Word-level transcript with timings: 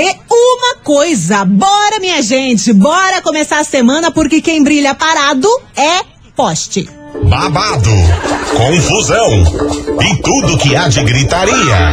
uma 0.00 0.76
coisa. 0.82 1.44
Bora, 1.44 2.00
minha 2.00 2.22
gente, 2.22 2.72
bora 2.72 3.22
começar 3.22 3.60
a 3.60 3.64
semana 3.64 4.10
porque 4.10 4.40
quem 4.40 4.62
brilha 4.62 4.94
parado 4.94 5.48
é 5.76 6.00
poste. 6.34 6.88
Babado, 7.22 7.90
confusão 8.56 9.44
e 10.02 10.16
tudo 10.16 10.58
que 10.58 10.74
há 10.74 10.88
de 10.88 11.02
gritaria. 11.04 11.92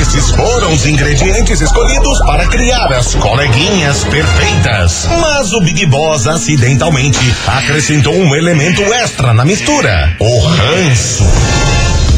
Esses 0.00 0.30
foram 0.30 0.72
os 0.72 0.86
ingredientes 0.86 1.60
escolhidos 1.60 2.20
para 2.20 2.46
criar 2.46 2.92
as 2.92 3.14
coleguinhas 3.16 4.04
perfeitas. 4.04 5.08
Mas 5.20 5.52
o 5.52 5.60
Big 5.60 5.86
Boss 5.86 6.28
acidentalmente 6.28 7.18
acrescentou 7.48 8.14
um 8.14 8.34
elemento 8.34 8.82
extra 8.94 9.34
na 9.34 9.44
mistura: 9.44 10.16
o 10.20 10.38
ranço. 10.38 11.24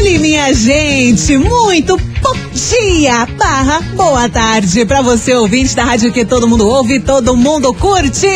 Começou-lhe, 0.00 0.18
minha 0.18 0.52
gente! 0.54 1.36
Muito 1.36 1.96
bom 2.22 2.36
dia, 2.54 3.26
barra, 3.36 3.80
boa 3.94 4.28
tarde 4.30 4.86
pra 4.86 5.02
você, 5.02 5.34
ouvinte 5.34 5.76
da 5.76 5.84
rádio 5.84 6.10
que 6.10 6.24
todo 6.24 6.48
mundo 6.48 6.66
ouve, 6.66 7.00
todo 7.00 7.36
mundo 7.36 7.74
curte. 7.74 8.26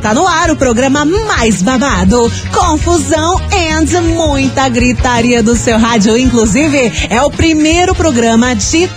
Tá 0.00 0.14
no 0.14 0.26
ar 0.26 0.50
o 0.50 0.56
programa 0.56 1.04
mais 1.04 1.60
babado, 1.60 2.30
confusão 2.52 3.40
and 3.52 4.00
muita 4.14 4.68
gritaria 4.68 5.42
do 5.42 5.56
seu 5.56 5.76
rádio. 5.76 6.16
Inclusive, 6.16 6.92
é 7.10 7.20
o 7.22 7.30
primeiro 7.30 7.96
programa 7.96 8.54
de 8.54 8.88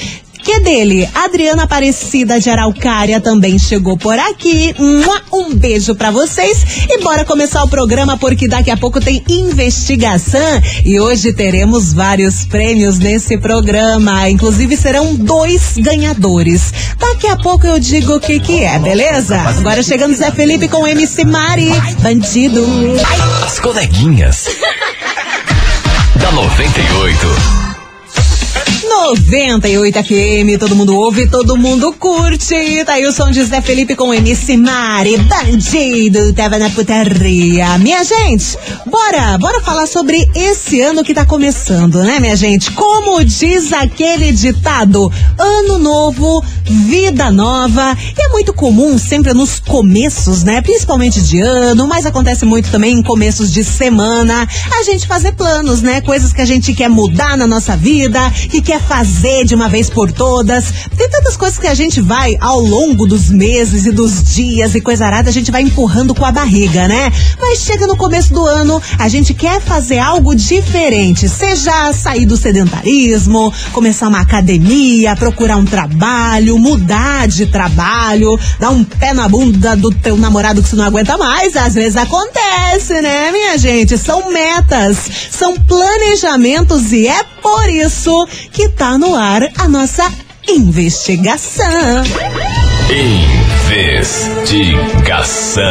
que 0.49 0.53
é 0.53 0.61
dele. 0.61 1.07
Adriana 1.15 1.65
Aparecida 1.65 2.41
de 2.41 2.49
Araucária 2.49 3.21
também 3.21 3.59
chegou 3.59 3.99
por 3.99 4.19
aqui. 4.19 4.75
Um 5.31 5.55
beijo 5.55 5.95
para 5.95 6.11
vocês 6.11 6.87
e 6.89 7.03
bora 7.03 7.23
começar 7.23 7.63
o 7.63 7.69
programa 7.69 8.17
porque 8.17 8.49
daqui 8.49 8.71
a 8.71 8.77
pouco 8.77 8.99
tem 8.99 9.23
investigação 9.29 10.41
e 10.87 10.99
hoje 10.99 11.35
teremos 11.35 11.93
vários 11.93 12.47
prêmios 12.47 12.99
nesse 12.99 13.37
programa. 13.37 14.31
Inclusive 14.31 14.75
serão 14.75 15.15
dois 15.17 15.75
ganhadores. 15.77 16.73
Daqui 16.99 17.27
a 17.27 17.37
pouco 17.37 17.67
eu 17.67 17.79
digo 17.79 18.15
o 18.15 18.21
que 18.21 18.41
que 18.41 18.65
é, 18.65 18.79
beleza? 18.79 19.39
Agora 19.39 19.83
chegando 19.83 20.17
Zé 20.17 20.31
Felipe 20.31 20.67
com 20.67 20.87
MC 20.87 21.27
Mari, 21.27 21.71
bandido. 22.01 22.65
As 23.45 23.61
coleguinhas 23.61 24.47
da 26.17 26.33
98. 26.33 27.58
98 29.09 30.05
FM, 30.05 30.61
todo 30.61 30.77
mundo 30.77 30.95
ouve, 30.95 31.27
todo 31.31 31.57
mundo 31.57 31.95
curte. 31.95 32.85
Tá 32.85 32.93
aí 32.93 33.07
o 33.07 33.13
som 33.13 33.31
de 33.31 33.43
Zé 33.43 33.63
Felipe 33.63 33.97
com 33.97 34.13
MC 34.13 34.55
Mari, 34.59 35.17
bandido, 35.17 36.35
tava 36.35 36.59
na 36.59 36.69
putaria. 36.69 37.79
Minha 37.79 38.05
gente, 38.05 38.59
bora, 38.85 39.39
bora 39.39 39.63
falar 39.63 39.87
sobre 39.87 40.29
esse 40.35 40.83
ano 40.83 41.03
que 41.03 41.15
tá 41.15 41.25
começando, 41.25 42.03
né, 42.03 42.21
minha 42.21 42.37
gente? 42.37 42.71
Como 42.73 43.25
diz 43.25 43.73
aquele 43.73 44.31
ditado, 44.31 45.11
ano 45.39 45.79
novo, 45.79 46.45
vida 46.65 47.31
nova. 47.31 47.97
E 48.15 48.23
é 48.23 48.29
muito 48.29 48.53
comum 48.53 48.99
sempre 48.99 49.33
nos 49.33 49.59
começos, 49.59 50.45
né, 50.45 50.61
principalmente 50.61 51.23
de 51.23 51.41
ano, 51.41 51.89
mas 51.89 52.05
acontece 52.05 52.45
muito 52.45 52.71
também 52.71 52.99
em 52.99 53.03
começos 53.03 53.51
de 53.51 53.65
semana, 53.65 54.47
a 54.79 54.83
gente 54.83 55.07
fazer 55.07 55.33
planos, 55.33 55.81
né, 55.81 56.03
coisas 56.03 56.31
que 56.31 56.43
a 56.43 56.47
gente 56.47 56.75
quer 56.75 56.91
mudar 56.91 57.39
na 57.39 57.47
nossa 57.47 57.75
vida, 57.75 58.21
que 58.51 58.61
quer 58.61 58.83
fazer 58.83 58.98
de 59.47 59.55
uma 59.55 59.69
vez 59.69 59.89
por 59.89 60.11
todas. 60.11 60.73
Tem 60.97 61.09
tantas 61.09 61.37
coisas 61.37 61.59
que 61.59 61.69
a 61.69 61.75
gente 61.75 62.01
vai 62.01 62.37
ao 62.41 62.61
longo 62.61 63.07
dos 63.07 63.31
meses 63.31 63.87
e 63.87 63.93
dos 63.93 64.25
dias 64.35 64.75
e 64.75 64.81
coisa 64.81 65.07
arada, 65.07 65.31
a 65.31 65.33
gente 65.33 65.53
vai 65.53 65.63
empurrando 65.63 66.15
com 66.15 66.25
a 66.25 66.33
barriga, 66.33 66.89
né? 66.89 67.13
Mas 67.41 67.61
chega 67.61 67.87
no 67.87 67.97
começo 67.97 68.33
do 68.33 68.45
ano, 68.45 68.83
a 68.99 69.09
gente 69.09 69.35
quer 69.35 69.61
fazer 69.61 69.99
algo 69.99 70.35
diferente, 70.35 71.29
seja 71.29 71.93
sair 71.93 72.27
do 72.27 72.37
sedentarismo, 72.37 73.53
começar 73.73 74.09
uma 74.09 74.21
academia, 74.21 75.15
procurar 75.15 75.57
um 75.57 75.65
trabalho, 75.65 76.59
mudar 76.59 77.29
de 77.29 77.47
trabalho, 77.47 78.39
dar 78.59 78.71
um 78.71 78.83
pé 78.83 79.13
na 79.13 79.29
bunda 79.29 79.77
do 79.77 79.91
teu 79.91 80.17
namorado 80.17 80.61
que 80.61 80.69
você 80.69 80.77
não 80.77 80.85
aguenta 80.85 81.17
mais, 81.17 81.57
às 81.57 81.75
vezes 81.75 81.97
acontece, 81.97 83.01
né, 83.01 83.31
minha 83.31 83.57
gente? 83.59 83.97
São 83.97 84.33
metas, 84.33 84.99
são 85.31 85.55
planejamentos 85.55 86.93
e 86.93 87.07
é 87.07 87.23
por 87.41 87.69
isso 87.69 88.27
que 88.53 88.69
tá 88.69 88.88
no 88.97 89.15
ar 89.17 89.43
a 89.59 89.69
nossa 89.69 90.11
investigação. 90.49 92.05
Investigação. 93.69 95.65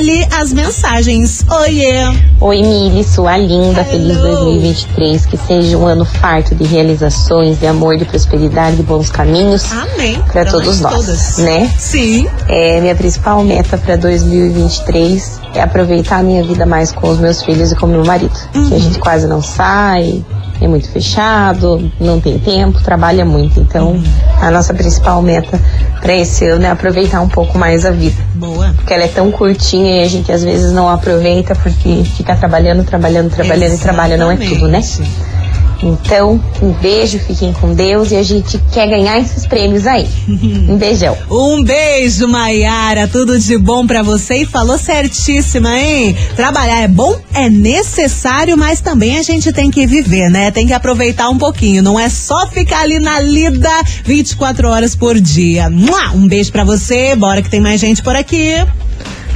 lançar-lhe 0.00 0.26
as 0.32 0.52
mensagens. 0.52 1.44
Oiê! 1.48 2.10
Oi, 2.40 2.62
Mili, 2.62 3.04
sua 3.04 3.36
linda, 3.36 3.84
feliz 3.84 4.16
2023, 4.16 5.26
que 5.26 5.36
seja 5.36 5.76
um 5.76 5.86
ano 5.86 6.04
farto 6.04 6.54
de 6.54 6.64
realizações, 6.64 7.60
de 7.60 7.66
amor, 7.66 7.98
de 7.98 8.06
prosperidade, 8.06 8.76
de 8.76 8.82
bons 8.82 9.10
caminhos 9.10 9.70
Amém. 9.70 10.20
para 10.32 10.46
todos 10.46 10.80
nós 10.80 10.94
todas. 10.94 11.38
né? 11.38 11.70
Sim. 11.78 12.26
É, 12.48 12.80
minha 12.80 12.94
principal 12.94 13.42
meta 13.44 13.76
para 13.76 13.96
2023 13.96 15.40
é 15.54 15.60
aproveitar 15.60 16.18
a 16.18 16.22
minha 16.22 16.42
vida 16.42 16.64
mais 16.64 16.92
com 16.92 17.08
os 17.08 17.18
meus 17.18 17.42
filhos 17.42 17.72
e 17.72 17.76
com 17.76 17.86
meu 17.86 18.04
marido, 18.04 18.32
que 18.52 18.74
a 18.74 18.78
gente 18.78 18.98
quase 18.98 19.26
não 19.26 19.42
sai, 19.42 20.24
é 20.60 20.68
muito 20.68 20.90
fechado, 20.90 21.90
não 22.00 22.20
tem 22.20 22.38
tempo, 22.38 22.82
trabalha 22.82 23.24
muito. 23.24 23.60
Então, 23.60 24.02
a 24.40 24.50
nossa 24.50 24.72
principal 24.72 25.20
meta 25.22 25.60
para 26.00 26.14
esse 26.14 26.46
ano 26.46 26.64
é 26.64 26.70
aproveitar 26.70 27.20
um 27.20 27.28
pouco 27.28 27.58
mais 27.58 27.84
a 27.84 27.90
vida 27.90 28.16
Boa. 28.34 28.72
porque 28.74 28.92
ela 28.92 29.04
é 29.04 29.08
tão 29.08 29.30
curtinha 29.30 30.02
e 30.02 30.04
a 30.04 30.08
gente 30.08 30.32
às 30.32 30.42
vezes 30.42 30.72
não 30.72 30.88
aproveita 30.88 31.54
porque 31.54 32.02
fica 32.16 32.34
trabalhando, 32.34 32.84
trabalhando, 32.84 33.30
trabalhando 33.30 33.74
e 33.74 33.78
trabalho 33.78 34.16
não 34.16 34.30
é 34.30 34.36
tudo, 34.36 34.66
né? 34.66 34.80
Então, 35.82 36.38
um 36.62 36.72
beijo, 36.72 37.18
fiquem 37.20 37.52
com 37.54 37.72
Deus 37.74 38.10
e 38.10 38.16
a 38.16 38.22
gente 38.22 38.58
quer 38.72 38.86
ganhar 38.86 39.18
esses 39.18 39.46
prêmios 39.46 39.86
aí. 39.86 40.06
Um 40.28 40.76
beijão. 40.76 41.16
Um 41.30 41.62
beijo, 41.64 42.28
Maiara. 42.28 43.08
Tudo 43.08 43.38
de 43.38 43.56
bom 43.56 43.86
pra 43.86 44.02
você 44.02 44.36
e 44.42 44.46
falou 44.46 44.76
certíssima, 44.76 45.78
hein? 45.78 46.14
Trabalhar 46.36 46.80
é 46.82 46.88
bom, 46.88 47.18
é 47.32 47.48
necessário, 47.48 48.56
mas 48.58 48.80
também 48.80 49.18
a 49.18 49.22
gente 49.22 49.52
tem 49.52 49.70
que 49.70 49.86
viver, 49.86 50.28
né? 50.30 50.50
Tem 50.50 50.66
que 50.66 50.72
aproveitar 50.72 51.28
um 51.30 51.38
pouquinho. 51.38 51.82
Não 51.82 51.98
é 51.98 52.08
só 52.08 52.46
ficar 52.48 52.80
ali 52.82 52.98
na 52.98 53.18
lida 53.20 53.70
24 54.04 54.68
horas 54.68 54.94
por 54.94 55.18
dia. 55.18 55.68
Um 56.14 56.28
beijo 56.28 56.52
pra 56.52 56.64
você. 56.64 57.14
Bora 57.16 57.40
que 57.42 57.48
tem 57.50 57.60
mais 57.60 57.80
gente 57.80 58.02
por 58.02 58.14
aqui. 58.14 58.54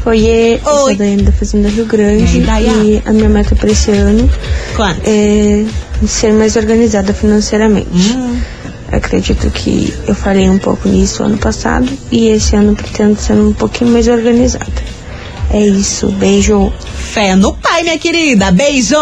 Oiê, 0.07 0.57
eu 0.57 0.61
sou 0.63 0.85
Oi. 0.85 0.93
a 0.93 0.97
Daiane 0.97 1.23
da 1.23 1.33
Fazenda 1.33 1.69
Rio 1.71 1.87
Grande 1.87 2.37
E 2.37 2.41
aí, 2.41 2.47
Daia? 2.47 2.71
e 2.73 3.03
a 3.07 3.11
minha 3.13 3.29
meta 3.31 3.57
para 3.57 3.71
esse 3.71 3.91
ano 3.91 4.29
Quanto? 4.77 5.01
é 5.07 5.65
ser 6.07 6.33
mais 6.33 6.57
organizada 6.57 7.13
financeiramente. 7.13 8.17
Hum. 8.17 8.41
Acredito 8.91 9.51
que 9.51 9.93
eu 10.07 10.15
falei 10.15 10.49
um 10.49 10.59
pouco 10.59 10.89
nisso 10.89 11.23
ano 11.23 11.39
passado 11.39 11.89
e 12.13 12.29
esse 12.29 12.55
ano 12.55 12.77
pretendo 12.77 13.19
ser 13.19 13.33
um 13.33 13.53
pouquinho 13.53 13.91
mais 13.91 14.07
organizada. 14.07 14.67
É 15.51 15.61
isso, 15.61 16.09
beijo. 16.13 16.73
Fé 17.13 17.35
no 17.35 17.55
pai, 17.55 17.83
minha 17.83 17.99
querida. 17.99 18.51
Beijo. 18.51 18.97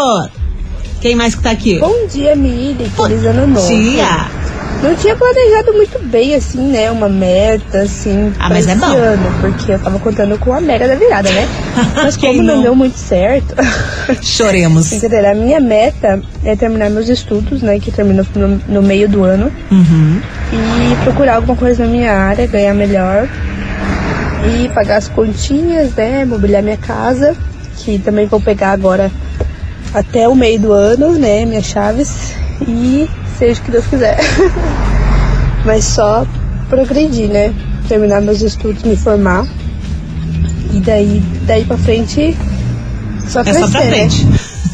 Quem 1.01 1.15
mais 1.15 1.35
que 1.35 1.43
tá 1.43 1.51
aqui? 1.51 1.79
Bom 1.79 2.07
dia, 2.07 2.37
Miri. 2.37 2.91
Feliz 2.97 3.25
ano 3.25 3.47
novo. 3.47 3.67
Tia. 3.67 4.42
Não 4.83 4.97
tinha 4.97 5.15
planejado 5.15 5.73
muito 5.75 5.99
bem, 6.07 6.35
assim, 6.35 6.59
né? 6.61 6.91
Uma 6.91 7.09
meta, 7.09 7.83
assim, 7.83 8.33
Ah, 8.37 8.47
pra 8.47 8.57
mas 8.57 8.67
é 8.67 8.73
esse 8.73 8.81
bom. 8.81 8.87
ano. 8.97 9.41
Porque 9.41 9.73
eu 9.73 9.79
tava 9.79 9.99
contando 10.01 10.37
com 10.39 10.53
a 10.53 10.61
mega 10.61 10.89
da 10.89 10.97
virada, 10.97 11.31
né? 11.31 11.47
Mas 11.95 12.17
como 12.17 12.43
não? 12.43 12.57
não? 12.57 12.63
deu 12.63 12.75
muito 12.75 12.99
certo... 12.99 13.55
Choremos. 14.23 14.89
Brincadeira, 14.91 15.31
a 15.31 15.35
minha 15.35 15.61
meta 15.61 16.21
é 16.45 16.57
terminar 16.57 16.91
meus 16.91 17.09
estudos, 17.09 17.63
né? 17.63 17.79
Que 17.79 17.93
termino 17.93 18.27
no, 18.35 18.49
no 18.67 18.83
meio 18.83 19.09
do 19.09 19.23
ano. 19.23 19.53
Uhum. 19.71 20.21
E 20.53 21.05
procurar 21.05 21.37
alguma 21.37 21.57
coisa 21.57 21.85
na 21.85 21.89
minha 21.91 22.13
área, 22.13 22.47
ganhar 22.49 22.75
melhor. 22.75 23.29
E 24.45 24.69
pagar 24.71 24.97
as 24.97 25.07
continhas, 25.09 25.95
né? 25.95 26.25
Mobiliar 26.25 26.63
minha 26.63 26.77
casa. 26.77 27.37
Que 27.79 27.99
também 28.01 28.27
vou 28.27 28.41
pegar 28.41 28.73
agora 28.73 29.11
até 29.95 30.29
o 30.29 30.35
meio 30.35 30.59
do 30.59 30.73
ano, 30.73 31.13
né? 31.13 31.45
Minhas 31.47 31.67
chaves. 31.67 32.35
E 32.67 33.09
seja 33.39 33.61
o 33.61 33.65
que 33.65 33.71
Deus 33.71 33.87
quiser. 33.87 34.19
Mas 35.65 35.85
só 35.85 36.27
progredir, 36.69 37.29
né? 37.29 37.55
Terminar 37.89 38.23
meus 38.23 38.41
estudos, 38.41 38.83
me 38.83 38.97
formar. 38.97 39.47
E 40.73 40.81
daí, 40.81 41.23
daí 41.47 41.65
pra 41.65 41.77
frente, 41.77 42.37
só 43.29 43.41
É 43.41 43.45
crescer, 43.45 43.61
só 43.61 43.69
pra 43.71 43.81
né? 43.81 44.09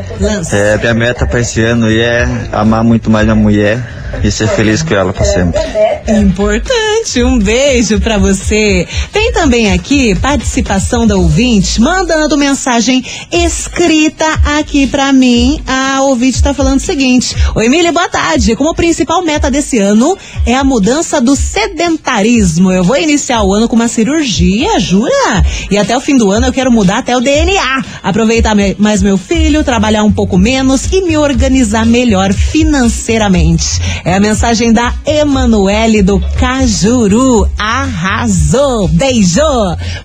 É, 0.51 0.77
minha 0.77 0.93
meta 0.93 1.25
para 1.25 1.39
esse 1.39 1.61
ano 1.63 1.89
é 1.91 2.27
amar 2.51 2.83
muito 2.83 3.09
mais 3.09 3.25
minha 3.25 3.35
mulher 3.35 4.01
e 4.23 4.29
ser 4.29 4.47
feliz 4.49 4.83
com 4.83 4.93
ela 4.93 5.13
para 5.13 5.25
sempre. 5.25 5.59
Importante, 6.07 7.23
um 7.23 7.39
beijo 7.39 7.99
pra 7.99 8.17
você. 8.17 8.87
Tem 9.11 9.31
também 9.31 9.71
aqui 9.71 10.15
participação 10.15 11.07
da 11.07 11.15
ouvinte, 11.15 11.79
mandando 11.79 12.37
mensagem 12.37 13.03
escrita 13.31 14.25
aqui 14.57 14.87
pra 14.87 15.13
mim. 15.13 15.61
A 15.65 16.01
ouvinte 16.01 16.41
tá 16.41 16.53
falando 16.53 16.77
o 16.77 16.81
seguinte: 16.81 17.35
Oi, 17.55 17.65
Emília, 17.65 17.91
boa 17.91 18.09
tarde. 18.09 18.55
Como 18.55 18.75
principal 18.75 19.21
meta 19.23 19.49
desse 19.49 19.77
ano 19.77 20.17
é 20.45 20.55
a 20.55 20.63
mudança 20.63 21.21
do 21.21 21.35
sedentarismo. 21.35 22.71
Eu 22.71 22.83
vou 22.83 22.90
iniciar 22.99 23.43
o 23.43 23.53
ano 23.53 23.67
com 23.67 23.75
uma 23.75 23.87
cirurgia, 23.87 24.79
jura? 24.79 25.45
E 25.69 25.77
até 25.77 25.95
o 25.95 26.01
fim 26.01 26.17
do 26.17 26.31
ano 26.31 26.47
eu 26.47 26.53
quero 26.53 26.71
mudar 26.71 26.99
até 26.99 27.15
o 27.15 27.21
DNA. 27.21 27.83
Aproveitar 28.03 28.55
mais 28.77 29.01
meu 29.01 29.17
filho, 29.17 29.63
trabalhar 29.63 30.03
um 30.03 30.11
pouco 30.11 30.37
menos 30.37 30.91
e 30.91 31.01
me 31.01 31.17
organizar 31.17 31.85
melhor 31.85 32.33
financeiramente. 32.33 33.79
É 34.03 34.15
a 34.15 34.19
mensagem 34.19 34.73
da 34.73 34.93
Emanuele 35.05 36.01
do 36.01 36.19
Cajuru. 36.39 37.49
Arrasou! 37.57 38.87
Beijo! 38.87 39.41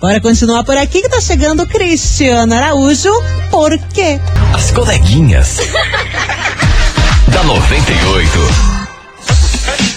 Bora 0.00 0.20
continuar 0.20 0.64
por 0.64 0.76
aqui 0.76 1.02
que 1.02 1.08
tá 1.08 1.20
chegando 1.20 1.66
Cristiano 1.66 2.54
Araújo. 2.54 3.10
Por 3.50 3.76
quê? 3.92 4.20
As 4.54 4.70
coleguinhas. 4.70 5.58
da 7.28 7.42
98. 7.42 8.75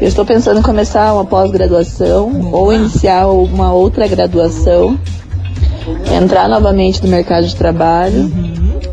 Eu 0.01 0.08
estou 0.08 0.25
pensando 0.25 0.60
em 0.60 0.63
começar 0.63 1.13
uma 1.13 1.24
pós-graduação 1.24 2.50
ou 2.51 2.74
iniciar 2.74 3.27
uma 3.27 3.72
outra 3.72 4.08
graduação, 4.08 5.00
entrar 6.13 6.50
novamente 6.50 7.01
no 7.01 7.10
mercado 7.10 7.48
de 7.48 7.55
trabalho 7.55 8.29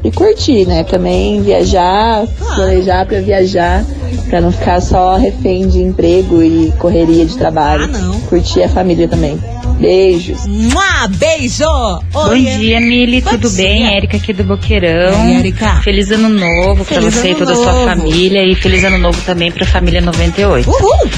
e 0.04 0.10
curtir, 0.12 0.64
né? 0.66 0.84
Também 0.84 1.42
viajar, 1.42 2.24
planejar 2.54 3.04
para 3.06 3.20
viajar, 3.20 3.84
para 4.30 4.40
não 4.40 4.52
ficar 4.52 4.80
só 4.80 5.16
refém 5.16 5.66
de 5.66 5.80
emprego 5.82 6.42
e 6.42 6.72
correria 6.78 7.26
de 7.26 7.36
trabalho. 7.36 7.88
Curtir 8.28 8.62
a 8.62 8.68
família 8.68 9.08
também. 9.08 9.38
Beijos. 9.82 10.46
Mua, 10.46 11.08
beijo! 11.08 11.64
Bom 12.12 12.28
Oi. 12.28 12.42
dia, 12.42 12.80
Mili, 12.80 13.20
Bom 13.20 13.30
tudo 13.30 13.48
dia. 13.50 13.64
bem? 13.64 13.96
Érica 13.96 14.16
aqui 14.16 14.32
do 14.32 14.44
Boqueirão. 14.44 15.26
Oi, 15.26 15.34
Érica. 15.38 15.80
Feliz 15.82 16.08
ano 16.12 16.28
novo 16.28 16.84
pra 16.84 17.00
Feliz 17.00 17.14
você 17.14 17.32
e 17.32 17.34
toda 17.34 17.50
a 17.50 17.56
sua 17.56 17.84
família 17.84 18.44
e 18.44 18.54
feliz 18.54 18.84
ano 18.84 18.96
novo 18.98 19.20
também 19.26 19.50
pra 19.50 19.66
família 19.66 20.00
98. 20.00 20.70
Uhul! 20.70 21.10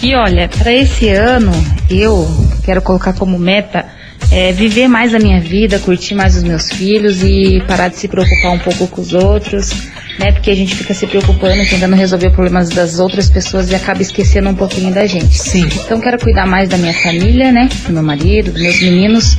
E 0.00 0.14
olha, 0.14 0.48
pra 0.48 0.72
esse 0.72 1.08
ano 1.08 1.50
eu 1.90 2.28
quero 2.64 2.80
colocar 2.80 3.12
como 3.12 3.36
meta 3.40 3.86
é, 4.30 4.52
viver 4.52 4.86
mais 4.86 5.12
a 5.14 5.18
minha 5.18 5.40
vida, 5.40 5.80
curtir 5.80 6.14
mais 6.14 6.36
os 6.36 6.44
meus 6.44 6.70
filhos 6.70 7.24
e 7.24 7.60
parar 7.66 7.88
de 7.88 7.96
se 7.96 8.06
preocupar 8.06 8.52
um 8.52 8.58
pouco 8.60 8.86
com 8.86 9.00
os 9.00 9.12
outros, 9.12 9.72
né? 10.18 10.32
Porque 10.32 10.50
a 10.50 10.54
gente 10.54 10.74
fica 10.74 10.94
se 10.94 11.06
preocupando, 11.06 11.64
tentando 11.68 11.96
resolver 11.96 12.30
problemas 12.30 12.68
das 12.68 12.98
outras 12.98 13.28
pessoas 13.28 13.70
e 13.70 13.74
acaba 13.74 14.02
esquecendo 14.02 14.48
um 14.48 14.54
pouquinho 14.54 14.92
da 14.92 15.06
gente. 15.06 15.38
Sim. 15.38 15.66
Então 15.84 16.00
quero 16.00 16.18
cuidar 16.18 16.46
mais 16.46 16.68
da 16.68 16.76
minha 16.76 16.94
família, 16.94 17.52
né? 17.52 17.68
Do 17.86 17.92
meu 17.92 18.02
marido, 18.02 18.52
dos 18.52 18.62
meus 18.62 18.80
meninos. 18.80 19.38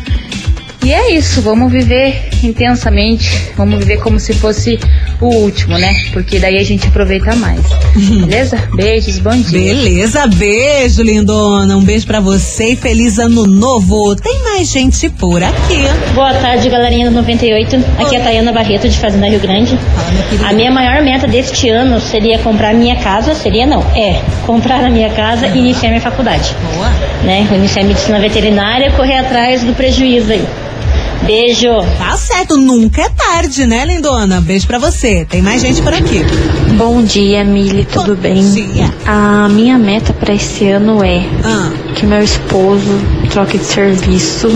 E 0.84 0.92
é 0.92 1.16
isso, 1.16 1.42
vamos 1.42 1.72
viver 1.72 2.30
intensamente, 2.44 3.52
vamos 3.56 3.80
viver 3.80 4.02
como 4.02 4.20
se 4.20 4.34
fosse 4.34 4.78
o 5.22 5.26
último, 5.26 5.78
né? 5.78 5.94
Porque 6.12 6.40
daí 6.40 6.58
a 6.58 6.64
gente 6.64 6.88
aproveita 6.88 7.36
mais. 7.36 7.62
Beleza? 7.96 8.58
Beijos, 8.76 9.20
bom 9.20 9.32
dia. 9.32 9.74
Beleza, 9.74 10.28
beijo, 10.28 11.02
lindona. 11.02 11.78
Um 11.78 11.84
beijo 11.84 12.06
pra 12.06 12.20
você 12.20 12.74
e 12.74 12.76
feliz 12.76 13.20
ano 13.20 13.46
novo. 13.46 14.16
Tem 14.16 14.42
mais 14.44 14.70
gente 14.70 15.10
por 15.10 15.42
aqui. 15.42 15.84
Boa 16.14 16.34
tarde, 16.34 16.70
galerinha 16.70 17.10
do 17.10 17.16
98. 17.16 17.76
Aqui 18.00 18.16
é 18.16 18.22
a 18.22 18.24
Tayana 18.24 18.52
Barreto, 18.52 18.90
de 18.90 18.98
Fazenda 18.98 19.28
Rio 19.28 19.40
Grande. 19.40 19.78
A 20.44 20.54
minha 20.54 20.72
maior 20.72 21.02
meta 21.04 21.28
deste 21.28 21.70
ano 21.70 22.00
seria 22.00 22.40
comprar 22.40 22.74
minha 22.74 22.96
casa. 22.98 23.34
Seria 23.36 23.66
não, 23.66 23.82
é 23.96 24.22
comprar 24.46 24.84
a 24.84 24.90
minha 24.90 25.10
casa 25.10 25.48
e 25.48 25.58
iniciar 25.58 25.90
minha 25.90 26.02
faculdade. 26.02 26.56
Boa. 26.76 26.90
Né? 27.24 27.48
Iniciar 27.54 27.84
medicina 27.84 28.20
veterinária 28.20 28.88
e 28.88 28.92
correr 28.92 29.18
atrás 29.18 29.64
do 29.64 29.74
prejuízo 29.74 30.32
aí. 30.32 30.46
Beijo. 31.26 31.70
Tá 31.98 32.18
certo, 32.18 32.58
nunca 32.58 33.02
é 33.02 33.10
tarde, 33.10 33.66
né, 33.66 33.86
lindona? 33.86 34.42
Beijo 34.42 34.68
pra 34.68 34.78
você. 34.78 35.26
Tem 35.30 35.42
mais 35.42 35.62
gente 35.62 35.82
por 35.82 35.94
aqui. 35.94 36.22
Bom 36.78 37.02
dia, 37.02 37.44
Mili, 37.46 37.86
tudo 37.86 38.16
bem? 38.16 38.44
dia. 38.52 38.94
A 39.06 39.48
minha 39.48 39.78
meta 39.78 40.12
para 40.12 40.34
esse 40.34 40.68
ano 40.70 41.04
é 41.04 41.22
Ah, 41.44 41.72
que 41.96 42.06
meu 42.06 42.22
esposo 42.22 43.00
troque 43.30 43.58
de 43.58 43.64
serviço 43.64 44.50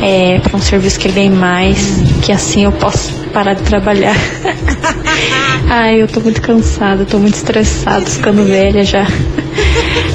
é, 0.00 0.38
para 0.40 0.56
um 0.56 0.60
serviço 0.60 0.98
que 1.00 1.08
ele 1.08 1.14
ganhe 1.14 1.30
mais, 1.30 1.78
que 2.22 2.30
assim 2.32 2.64
eu 2.64 2.72
posso 2.72 3.12
parar 3.32 3.54
de 3.54 3.62
trabalhar. 3.62 4.16
Ai, 5.68 6.00
eu 6.02 6.06
tô 6.06 6.20
muito 6.20 6.40
cansada, 6.42 7.04
tô 7.04 7.18
muito 7.18 7.34
estressada, 7.34 8.04
ficando 8.06 8.44
velha 8.44 8.84
já. 8.84 9.06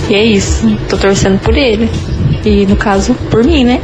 E 0.10 0.16
é 0.16 0.24
isso, 0.24 0.78
tô 0.88 0.98
torcendo 0.98 1.40
por 1.40 1.58
ele. 1.58 1.90
E 2.46 2.66
no 2.66 2.76
caso, 2.78 3.14
por 3.30 3.44
mim, 3.44 3.64
né? 3.66 3.82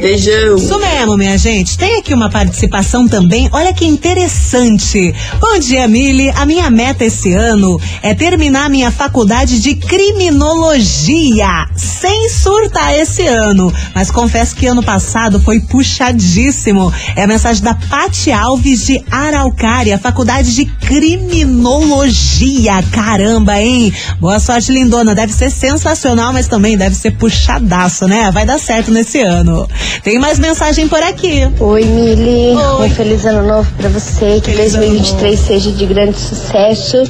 Beijão. 0.00 0.56
Isso 0.56 0.78
mesmo, 0.78 1.16
minha 1.16 1.36
gente. 1.36 1.76
Tem 1.76 1.98
aqui 1.98 2.14
uma 2.14 2.30
participação 2.30 3.08
também. 3.08 3.48
Olha 3.52 3.72
que 3.72 3.84
interessante. 3.84 5.12
Bom 5.40 5.58
dia, 5.58 5.88
Mili. 5.88 6.30
A 6.30 6.46
minha 6.46 6.70
meta 6.70 7.04
esse 7.04 7.32
ano 7.32 7.80
é 8.02 8.14
terminar 8.14 8.70
minha 8.70 8.92
faculdade 8.92 9.60
de 9.60 9.74
criminologia. 9.74 11.66
Sem 11.74 12.28
surtar 12.28 12.96
esse 12.96 13.26
ano. 13.26 13.72
Mas 13.94 14.10
confesso 14.10 14.54
que 14.54 14.66
ano 14.66 14.82
passado 14.82 15.40
foi 15.40 15.60
puxadíssimo. 15.60 16.92
É 17.16 17.24
a 17.24 17.26
mensagem 17.26 17.62
da 17.62 17.74
Pati 17.74 18.30
Alves 18.30 18.86
de 18.86 19.02
Araucária, 19.10 19.98
faculdade 19.98 20.54
de 20.54 20.64
criminologia. 20.64 22.82
Caramba, 22.92 23.60
hein? 23.60 23.92
Boa 24.20 24.38
sorte, 24.38 24.70
lindona. 24.70 25.14
Deve 25.14 25.32
ser 25.32 25.50
sensacional, 25.50 26.32
mas 26.32 26.46
também 26.46 26.76
deve 26.76 26.94
ser 26.94 27.10
puxadaço, 27.12 28.06
né? 28.06 28.30
Vai 28.30 28.44
dar 28.46 28.58
certo 28.58 28.92
nesse 28.92 29.20
ano. 29.20 29.66
Tem 30.02 30.18
mais 30.18 30.38
mensagem 30.38 30.88
por 30.88 31.02
aqui. 31.02 31.48
Oi, 31.60 31.84
Mili. 31.84 32.56
Oi. 32.56 32.86
Um 32.86 32.90
feliz 32.90 33.24
ano 33.26 33.46
novo 33.46 33.70
pra 33.76 33.88
você. 33.88 34.40
Que 34.40 34.52
Feliz 34.52 34.74
ano 34.74 34.84
2023 34.84 35.38
seja 35.38 35.72
de 35.72 35.86
grande 35.86 36.18
sucesso. 36.18 37.04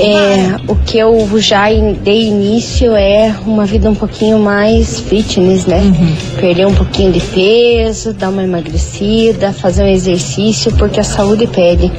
É, 0.00 0.56
o 0.68 0.76
que 0.76 0.98
eu 0.98 1.28
já 1.40 1.66
dei 2.02 2.28
início 2.28 2.94
é 2.94 3.34
uma 3.44 3.64
vida 3.64 3.90
um 3.90 3.94
pouquinho 3.94 4.38
mais 4.38 5.00
fitness, 5.00 5.66
né? 5.66 5.80
Uhum. 5.80 6.16
Perder 6.40 6.66
um 6.66 6.74
pouquinho 6.74 7.12
de 7.12 7.20
peso, 7.20 8.12
dar 8.12 8.28
uma 8.28 8.44
emagrecida, 8.44 9.52
fazer 9.52 9.82
um 9.82 9.88
exercício, 9.88 10.72
porque 10.72 11.00
a 11.00 11.04
saúde 11.04 11.46
pede. 11.46 11.90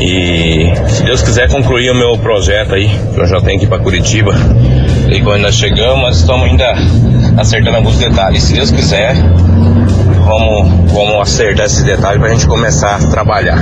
E 0.00 0.72
se 0.88 1.02
Deus 1.02 1.20
quiser 1.20 1.46
concluir 1.50 1.90
o 1.90 1.94
meu 1.94 2.16
projeto 2.16 2.74
aí, 2.74 2.88
que 3.12 3.20
eu 3.20 3.26
já 3.26 3.38
tenho 3.38 3.58
aqui 3.58 3.66
pra 3.66 3.78
Curitiba, 3.80 4.34
e 5.10 5.20
quando 5.22 5.42
nós 5.42 5.56
chegamos, 5.56 6.02
nós 6.02 6.16
estamos 6.18 6.46
ainda 6.46 6.72
acertando 7.36 7.76
alguns 7.76 7.98
detalhes. 7.98 8.44
Se 8.44 8.52
Deus 8.52 8.70
quiser, 8.70 9.16
vamos, 10.30 10.92
vamos 10.92 11.22
acertar 11.22 11.66
esses 11.66 11.82
detalhes 11.82 12.20
pra 12.20 12.30
gente 12.30 12.46
começar 12.46 12.96
a 12.96 13.06
trabalhar. 13.08 13.58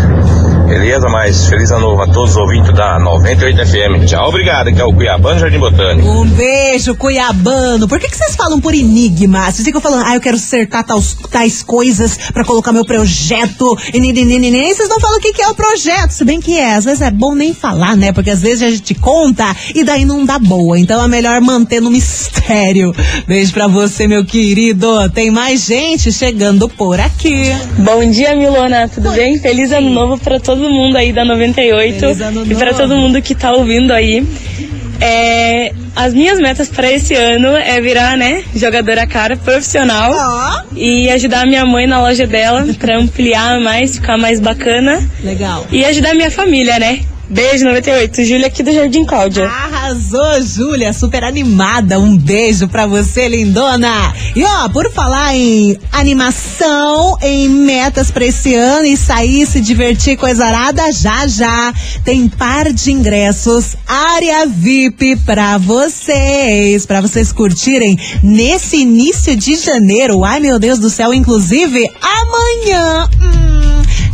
Beleza? 0.69 1.09
Mas 1.09 1.47
feliz 1.47 1.71
ano 1.71 1.81
novo 1.81 2.03
a 2.03 2.07
todos 2.07 2.33
os 2.33 2.37
ouvintes 2.37 2.75
da 2.75 2.99
98 2.99 3.67
FM. 3.67 4.05
Tchau, 4.05 4.29
obrigado, 4.29 4.71
que 4.71 4.79
é 4.79 4.85
o 4.85 4.93
Cuiabano 4.93 5.41
Jardim 5.41 5.59
Botânico. 5.59 6.07
Um 6.07 6.29
beijo, 6.29 6.95
Cuiabano. 6.95 7.89
Por 7.89 7.99
que, 7.99 8.07
que 8.07 8.15
vocês 8.15 8.37
falam 8.37 8.61
por 8.61 8.75
enigma? 8.75 9.51
Vocês 9.51 9.65
ficam 9.65 9.81
falando, 9.81 10.05
ah, 10.05 10.15
eu 10.15 10.21
quero 10.21 10.37
acertar 10.37 10.85
tais, 10.85 11.17
tais 11.31 11.63
coisas 11.63 12.19
pra 12.35 12.45
colocar 12.45 12.71
meu 12.71 12.85
projeto. 12.85 13.79
E 13.95 13.99
nem, 13.99 14.13
nem, 14.13 14.27
nem, 14.27 14.39
nem. 14.39 14.75
Vocês 14.75 14.91
não 14.91 15.01
falam 15.01 15.17
o 15.17 15.21
que, 15.23 15.33
que 15.33 15.41
é 15.41 15.49
o 15.49 15.55
projeto. 15.55 16.11
Se 16.11 16.23
bem 16.23 16.39
que 16.39 16.59
é, 16.59 16.75
às 16.75 16.85
vezes 16.85 17.01
é 17.01 17.11
bom 17.11 17.35
nem 17.35 17.55
falar, 17.55 17.97
né? 17.97 18.13
Porque 18.13 18.31
às 18.31 18.43
vezes 18.43 18.63
a 18.63 18.71
gente 18.71 18.95
conta 18.95 19.57
e 19.75 19.83
daí 19.83 20.05
não 20.05 20.27
dá 20.27 20.39
boa. 20.39 20.79
Então 20.79 21.03
é 21.03 21.09
melhor 21.09 21.41
manter 21.41 21.81
no 21.81 21.91
mistério. 21.91 22.95
Beijo 23.27 23.55
pra 23.55 23.69
você, 23.69 24.07
meu 24.07 24.23
querido. 24.23 25.09
Tem 25.11 25.31
mais 25.31 25.65
gente 25.65 26.13
chegando 26.13 26.58
por 26.67 26.99
aqui. 26.99 27.55
Bom 27.79 28.11
dia, 28.11 28.35
Milona. 28.35 28.89
Tudo 28.89 29.11
bem? 29.13 29.39
Feliz 29.39 29.71
ano 29.71 29.91
novo 29.91 30.19
pra 30.19 30.41
todo 30.41 30.71
mundo 30.71 30.97
aí 30.97 31.13
da 31.13 31.27
98 31.27 32.01
Feliz 32.01 32.21
ano 32.23 32.43
e 32.47 32.55
novo. 32.55 32.75
todo 32.75 32.97
mundo 32.97 33.21
que 33.21 33.35
tá 33.35 33.53
ouvindo 33.53 33.93
aí. 33.93 34.27
É, 35.01 35.73
as 35.95 36.13
minhas 36.15 36.41
metas 36.41 36.69
para 36.69 36.91
esse 36.91 37.15
ano 37.15 37.49
é 37.49 37.81
virar, 37.81 38.17
né, 38.17 38.43
jogadora 38.57 39.07
cara 39.07 39.37
profissional 39.37 40.13
e 40.75 41.09
ajudar 41.11 41.43
a 41.43 41.47
minha 41.47 41.65
mãe 41.65 41.87
na 41.87 42.01
loja 42.01 42.27
dela 42.27 42.67
pra 42.79 42.99
ampliar 42.99 43.61
mais, 43.61 43.97
ficar 43.97 44.17
mais 44.17 44.41
bacana 44.41 45.01
Legal. 45.23 45.67
e 45.71 45.85
ajudar 45.85 46.11
a 46.11 46.15
minha 46.15 46.31
família, 46.31 46.79
né? 46.81 47.01
Beijo 47.31 47.67
98, 47.67 48.25
Júlia 48.25 48.47
aqui 48.47 48.63
do 48.63 48.73
Jardim 48.73 49.05
Cláudia. 49.05 49.47
Arrasou, 49.47 50.43
Júlia, 50.43 50.95
super 50.95 51.23
animada. 51.23 52.01
Um 52.01 52.17
beijo 52.17 52.67
pra 52.69 52.87
você, 52.87 53.29
lindona. 53.29 54.15
E 54.35 54.43
ó, 54.43 54.69
por 54.71 54.91
falar 54.91 55.37
em 55.37 55.79
animação, 55.93 57.19
em 57.21 57.47
metas 57.47 58.11
pra 58.11 58.25
esse 58.25 58.55
ano 58.55 58.87
e 58.87 58.97
sair, 58.97 59.45
se 59.45 59.61
divertir, 59.61 60.17
coisa 60.17 60.47
arada, 60.47 60.91
já 60.91 61.27
já 61.27 61.75
tem 62.03 62.29
par 62.29 62.73
de 62.73 62.93
ingressos, 62.93 63.77
área 63.87 64.47
VIP 64.47 65.17
pra 65.17 65.59
vocês, 65.59 66.87
pra 66.87 67.03
vocês 67.03 67.31
curtirem 67.31 67.99
nesse 68.23 68.79
início 68.79 69.37
de 69.37 69.55
janeiro. 69.57 70.25
Ai, 70.25 70.41
meu 70.41 70.59
Deus 70.59 70.79
do 70.79 70.89
céu, 70.89 71.13
inclusive 71.13 71.87
amanhã. 72.01 73.07
Hum, 73.21 73.58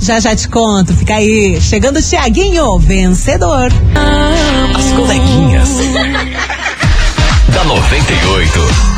já 0.05 0.21
já 0.21 0.37
te 0.37 0.47
conto, 0.49 0.95
fica 0.95 1.15
aí. 1.15 1.59
Chegando 1.61 1.99
o 1.99 2.03
Tiaguinho, 2.03 2.79
vencedor. 2.79 3.73
As 4.77 4.93
coleguinhas. 4.93 5.69
da 7.49 7.65
98. 7.65 8.94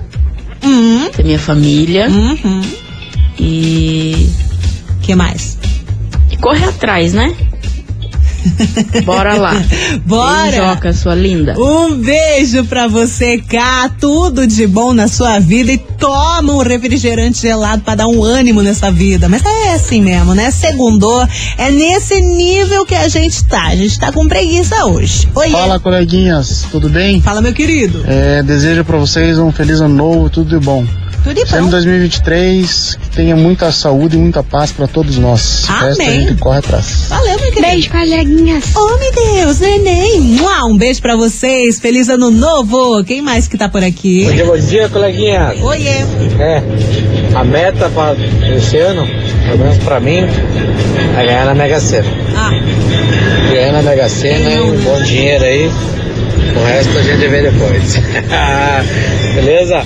ter 1.15 1.25
minha 1.25 1.39
família 1.39 2.09
e 3.39 4.29
que 5.03 5.15
mais? 5.15 5.59
E 6.31 6.37
correr 6.37 6.65
atrás, 6.65 7.13
né? 7.13 7.35
Bora 9.05 9.35
lá. 9.37 9.53
Bora. 10.05 10.51
Beijoca, 10.51 10.93
sua 10.93 11.15
linda. 11.15 11.55
Um 11.59 11.97
beijo 11.97 12.65
pra 12.65 12.87
você, 12.87 13.39
Cá. 13.39 13.91
Tudo 14.01 14.47
de 14.47 14.67
bom 14.67 14.93
na 14.93 15.09
sua 15.09 15.39
vida 15.39 15.73
e 15.73 15.79
toma 15.79 16.53
um 16.53 16.59
refrigerante 16.59 17.43
gelado 17.43 17.83
pra 17.83 17.95
dar 17.95 18.07
um 18.07 18.23
ânimo 18.23 18.63
nessa 18.63 18.91
vida. 18.91 19.29
Mas 19.29 19.43
é 19.45 19.75
assim 19.75 20.01
mesmo, 20.01 20.35
né? 20.35 20.51
Segundou, 20.51 21.27
é 21.59 21.71
nesse 21.71 22.21
nível 22.21 22.85
que 22.85 22.95
a 22.95 23.09
gente 23.09 23.45
tá. 23.45 23.67
A 23.67 23.77
gente 23.77 23.99
tá 23.99 24.13
com 24.13 24.27
preguiça 24.29 24.85
hoje. 24.87 25.29
Oi. 25.35 25.51
Fala, 25.51 25.79
coleguinhas, 25.79 26.67
tudo 26.71 26.89
bem? 26.89 27.21
Fala, 27.21 27.41
meu 27.41 27.53
querido. 27.53 28.03
É, 28.07 28.43
desejo 28.43 28.85
pra 28.85 28.99
vocês 28.99 29.39
um 29.39 29.51
feliz 29.51 29.81
ano 29.81 29.95
novo, 29.95 30.31
tudo 30.31 30.59
de 30.59 30.65
bom. 30.65 30.85
Tudo 31.27 31.45
de 31.45 31.51
bom. 31.51 31.69
2023, 31.69 32.99
que 33.03 33.17
tenha 33.17 33.35
muita 33.35 33.73
saúde 33.73 34.15
e 34.17 34.19
muita 34.21 34.45
paz 34.45 34.71
pra 34.71 34.87
todos 34.87 35.19
nós. 35.19 35.65
O 35.69 35.73
resto 35.73 36.01
a 36.01 36.05
Amém. 36.05 36.21
gente 36.21 36.35
corre 36.37 36.59
atrás. 36.61 37.07
Valeu, 37.09 37.41
meu 37.41 37.51
querido. 37.51 37.63
Beijo, 37.63 37.91
coleguinhas. 37.91 38.65
Oh, 38.77 38.97
meu 38.97 39.13
Deus, 39.13 39.59
neném. 39.59 40.21
Mua, 40.21 40.67
Um 40.67 40.79
beijo 40.79 41.03
pra 41.03 41.17
vocês. 41.17 41.81
Feliz 41.81 42.09
ano 42.09 42.31
novo. 42.31 43.03
Quem 43.03 43.21
mais 43.23 43.49
que 43.49 43.59
tá 43.59 43.69
por 43.69 43.83
aqui? 43.83 44.25
Bom 44.25 44.33
dia, 44.35 44.45
bom 44.45 44.57
dia, 44.57 44.89
coleguinhas. 44.89 45.61
Oiê. 45.63 45.89
É, 46.39 46.63
a 47.35 47.43
meta 47.43 47.89
para 47.89 48.15
esse 48.55 48.77
ano, 48.79 49.05
pelo 49.47 49.59
menos 49.59 49.79
pra 49.79 49.99
mim, 49.99 50.19
é 51.19 51.27
ganhar 51.27 51.45
na 51.45 51.55
Mega 51.57 51.81
Sena. 51.81 52.07
Ah. 52.37 52.51
Ganhar 53.53 53.73
na 53.73 53.83
Mega 53.83 54.09
Sena 54.09 54.49
e 54.49 54.61
um 54.61 54.77
bom 54.81 55.03
dinheiro 55.03 55.43
aí. 55.43 55.67
O 56.55 56.65
resto 56.65 56.97
a 56.97 57.03
gente 57.03 57.27
vê 57.27 57.43
depois. 57.51 57.97
Beleza? 59.35 59.83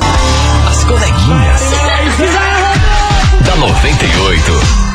As 0.69 0.83
coleguinhas. 0.83 1.61
da 3.45 3.55
98. 3.55 4.92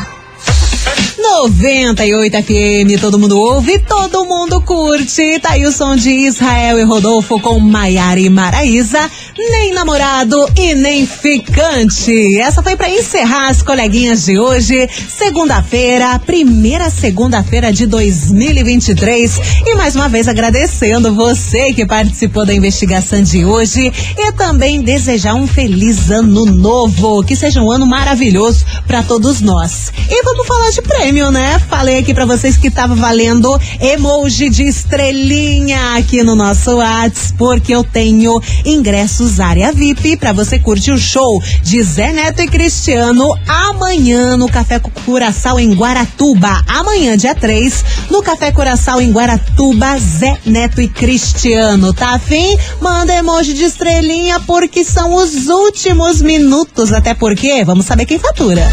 98 1.21 2.37
FM, 2.43 3.01
todo 3.01 3.19
mundo 3.19 3.37
ouve, 3.37 3.77
todo 3.79 4.25
mundo 4.25 4.61
curte. 4.61 5.39
Tá 5.39 5.51
aí 5.51 5.65
o 5.65 5.71
som 5.71 5.95
de 5.95 6.09
Israel 6.09 6.79
e 6.79 6.83
Rodolfo 6.83 7.39
com 7.41 7.59
Maiara 7.59 8.19
e 8.19 8.29
Maraísa. 8.29 9.09
Nem 9.39 9.71
namorado 9.73 10.35
e 10.57 10.75
nem 10.75 11.07
ficante. 11.07 12.37
Essa 12.41 12.61
foi 12.61 12.75
para 12.75 12.89
encerrar 12.89 13.47
as 13.47 13.61
coleguinhas 13.63 14.25
de 14.25 14.37
hoje. 14.37 14.89
Segunda-feira, 15.07 16.19
primeira 16.19 16.89
segunda-feira 16.89 17.71
de 17.71 17.85
2023. 17.85 19.39
E 19.65 19.75
mais 19.75 19.95
uma 19.95 20.09
vez 20.09 20.27
agradecendo 20.27 21.15
você 21.15 21.71
que 21.71 21.85
participou 21.85 22.45
da 22.45 22.53
investigação 22.53 23.23
de 23.23 23.45
hoje 23.45 23.93
e 24.17 24.31
também 24.33 24.81
desejar 24.81 25.35
um 25.35 25.47
feliz 25.47 26.11
ano 26.11 26.45
novo. 26.45 27.23
Que 27.23 27.33
seja 27.33 27.61
um 27.61 27.71
ano 27.71 27.87
maravilhoso 27.87 28.65
para 28.85 29.03
todos 29.03 29.39
nós. 29.39 29.89
E 30.09 30.21
vamos 30.21 30.47
falar 30.47 30.69
de 30.71 30.81
prêmio, 30.81 31.31
né? 31.31 31.59
Falei 31.69 31.99
aqui 31.99 32.13
para 32.13 32.25
vocês 32.25 32.57
que 32.57 32.69
tava 32.69 32.93
valendo 32.93 33.57
emoji 33.79 34.49
de 34.49 34.63
estrelinha 34.63 35.95
aqui 35.95 36.23
no 36.23 36.35
nosso 36.35 36.75
WhatsApp, 36.75 37.35
porque 37.37 37.73
eu 37.73 37.85
tenho 37.85 38.41
ingressos 38.65 39.28
área 39.37 39.71
VIP 39.73 40.15
para 40.15 40.31
você 40.31 40.57
curtir 40.57 40.91
o 40.91 40.97
show 40.97 41.41
de 41.61 41.83
Zé 41.83 42.13
Neto 42.13 42.41
e 42.41 42.47
Cristiano 42.47 43.37
amanhã 43.45 44.37
no 44.37 44.49
Café 44.49 44.79
Curaçao 44.79 45.59
em 45.59 45.73
Guaratuba. 45.73 46.63
Amanhã, 46.65 47.17
dia 47.17 47.35
3, 47.35 47.83
no 48.09 48.23
Café 48.23 48.51
Curaçao 48.51 49.01
em 49.01 49.11
Guaratuba, 49.11 49.97
Zé 49.99 50.37
Neto 50.45 50.81
e 50.81 50.87
Cristiano. 50.87 51.93
Tá 51.93 52.15
afim? 52.15 52.57
Manda 52.81 53.13
emoji 53.13 53.53
de 53.53 53.65
estrelinha 53.65 54.39
porque 54.39 54.83
são 54.85 55.13
os 55.15 55.47
últimos 55.47 56.21
minutos. 56.21 56.93
Até 56.93 57.13
porque, 57.13 57.63
vamos 57.65 57.85
saber 57.85 58.05
quem 58.05 58.17
fatura. 58.17 58.65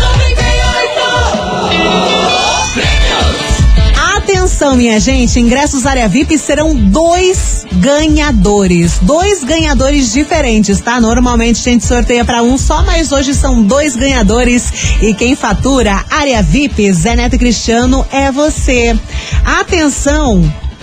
Atenção, 4.16 4.76
minha 4.76 4.98
gente, 5.00 5.40
ingressos 5.40 5.84
área 5.86 6.08
VIP 6.08 6.38
serão 6.38 6.74
dois 6.74 7.65
ganhadores. 7.76 8.98
Dois 9.02 9.44
ganhadores 9.44 10.12
diferentes, 10.12 10.80
tá? 10.80 11.00
Normalmente 11.00 11.60
a 11.60 11.72
gente 11.72 11.84
sorteia 11.84 12.24
para 12.24 12.42
um 12.42 12.58
só, 12.58 12.82
mas 12.82 13.12
hoje 13.12 13.34
são 13.34 13.62
dois 13.62 13.96
ganhadores. 13.96 14.72
E 15.00 15.14
quem 15.14 15.36
fatura 15.36 16.04
área 16.10 16.42
VIP, 16.42 16.92
Zé 16.92 17.16
Neto 17.16 17.38
Cristiano, 17.38 18.06
é 18.10 18.30
você. 18.32 18.98
Atenção, 19.44 20.42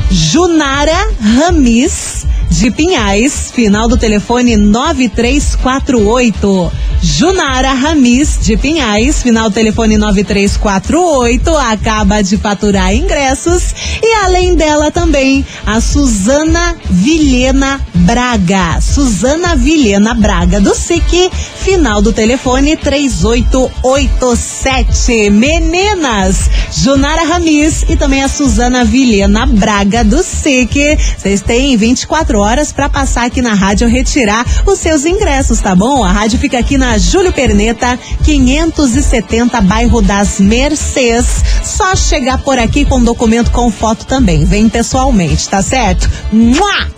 Junara 0.10 1.10
Ramis 1.20 2.26
de 2.54 2.70
Pinhais, 2.70 3.50
final 3.52 3.88
do 3.88 3.98
telefone 3.98 4.56
9348. 4.56 6.72
Junara 7.02 7.74
Ramis 7.74 8.38
de 8.42 8.56
Pinhais, 8.56 9.24
final 9.24 9.50
do 9.50 9.54
telefone 9.54 9.98
9348, 9.98 11.58
acaba 11.58 12.22
de 12.22 12.38
faturar 12.38 12.96
ingressos. 12.96 13.74
E 14.02 14.14
além 14.24 14.56
dela 14.56 14.90
também, 14.92 15.46
a 15.66 15.82
Suzana 15.82 16.78
Vilhena 16.90 17.82
Braga. 17.94 18.80
Suzana 18.80 19.54
Vilhena 19.56 20.14
Braga 20.14 20.62
do 20.62 20.76
SIC, 20.76 21.32
final 21.58 22.02
do 22.02 22.14
telefone 22.14 22.78
3887. 22.78 25.30
Meninas, 25.32 26.50
Junara 26.72 27.24
Ramis 27.24 27.84
e 27.90 27.96
também 27.96 28.22
a 28.24 28.30
Suzana 28.30 28.86
Vilhena 28.86 29.46
Braga 29.46 30.04
do 30.04 30.24
SIC. 30.24 30.98
Vocês 31.18 31.42
têm 31.42 31.76
24 31.76 32.43
horas 32.44 32.72
para 32.72 32.90
passar 32.90 33.26
aqui 33.26 33.42
na 33.42 33.54
rádio 33.54 33.88
retirar 33.88 34.46
os 34.66 34.78
seus 34.80 35.06
ingressos, 35.06 35.60
tá 35.60 35.74
bom? 35.74 36.04
A 36.04 36.12
rádio 36.12 36.38
fica 36.38 36.60
aqui 36.60 36.78
na 36.78 36.98
Júlio 36.98 37.32
Perneta, 37.32 37.98
570, 38.24 39.62
bairro 39.62 40.02
das 40.02 40.40
Mercês. 40.40 41.44
Só 41.64 41.96
chegar 41.96 42.40
por 42.40 42.60
aqui 42.60 42.84
com 42.84 43.02
documento 43.02 43.50
com 43.52 43.72
foto 43.72 44.06
também. 44.06 44.44
Vem 44.44 44.68
pessoalmente, 44.68 45.48
tá 45.48 45.62
certo? 45.62 46.10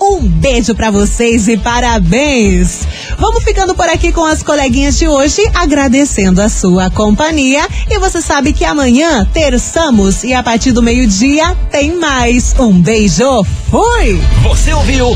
Um 0.01 0.27
beijo 0.27 0.73
para 0.73 0.89
vocês 0.89 1.47
e 1.47 1.57
parabéns! 1.57 2.79
Vamos 3.17 3.43
ficando 3.43 3.75
por 3.75 3.87
aqui 3.87 4.11
com 4.11 4.25
as 4.25 4.41
coleguinhas 4.43 4.97
de 4.97 5.07
hoje, 5.07 5.41
agradecendo 5.53 6.41
a 6.41 6.49
sua 6.49 6.89
companhia. 6.89 7.67
E 7.89 7.99
você 7.99 8.21
sabe 8.21 8.53
que 8.53 8.65
amanhã 8.65 9.25
terçamos 9.33 10.23
e 10.23 10.33
a 10.33 10.41
partir 10.41 10.71
do 10.71 10.81
meio-dia 10.81 11.55
tem 11.71 11.95
mais. 11.97 12.55
Um 12.59 12.71
beijo, 12.81 13.43
fui! 13.69 14.19
Você 14.43 14.73
ouviu? 14.73 15.15